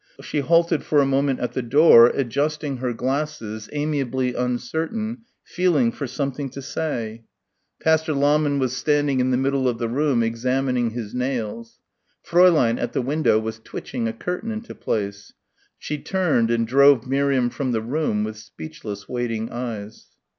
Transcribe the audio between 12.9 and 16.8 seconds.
the window, was twitching a curtain into place. She turned and